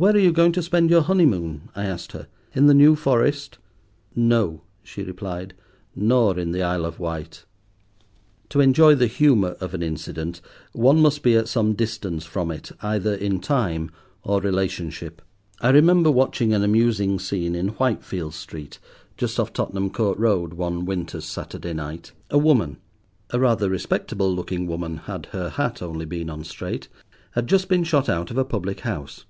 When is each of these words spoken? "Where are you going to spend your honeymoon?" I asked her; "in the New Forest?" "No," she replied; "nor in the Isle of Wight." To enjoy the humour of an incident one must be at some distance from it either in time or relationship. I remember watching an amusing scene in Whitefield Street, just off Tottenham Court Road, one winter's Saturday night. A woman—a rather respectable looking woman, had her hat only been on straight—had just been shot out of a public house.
"Where 0.00 0.14
are 0.14 0.18
you 0.20 0.30
going 0.30 0.52
to 0.52 0.62
spend 0.62 0.90
your 0.90 1.02
honeymoon?" 1.02 1.70
I 1.74 1.84
asked 1.84 2.12
her; 2.12 2.28
"in 2.54 2.68
the 2.68 2.72
New 2.74 2.94
Forest?" 2.94 3.58
"No," 4.14 4.62
she 4.84 5.02
replied; 5.02 5.54
"nor 5.92 6.38
in 6.38 6.52
the 6.52 6.62
Isle 6.62 6.84
of 6.84 7.00
Wight." 7.00 7.44
To 8.50 8.60
enjoy 8.60 8.94
the 8.94 9.08
humour 9.08 9.56
of 9.60 9.74
an 9.74 9.82
incident 9.82 10.40
one 10.72 11.02
must 11.02 11.24
be 11.24 11.34
at 11.36 11.48
some 11.48 11.72
distance 11.72 12.24
from 12.24 12.52
it 12.52 12.70
either 12.80 13.12
in 13.12 13.40
time 13.40 13.90
or 14.22 14.40
relationship. 14.40 15.20
I 15.60 15.70
remember 15.70 16.12
watching 16.12 16.54
an 16.54 16.62
amusing 16.62 17.18
scene 17.18 17.56
in 17.56 17.70
Whitefield 17.70 18.34
Street, 18.34 18.78
just 19.16 19.40
off 19.40 19.52
Tottenham 19.52 19.90
Court 19.90 20.16
Road, 20.16 20.54
one 20.54 20.84
winter's 20.84 21.24
Saturday 21.24 21.72
night. 21.72 22.12
A 22.30 22.38
woman—a 22.38 23.40
rather 23.40 23.68
respectable 23.68 24.32
looking 24.32 24.68
woman, 24.68 24.98
had 24.98 25.26
her 25.32 25.48
hat 25.50 25.82
only 25.82 26.04
been 26.04 26.30
on 26.30 26.44
straight—had 26.44 27.48
just 27.48 27.68
been 27.68 27.82
shot 27.82 28.08
out 28.08 28.30
of 28.30 28.38
a 28.38 28.44
public 28.44 28.78
house. 28.82 29.24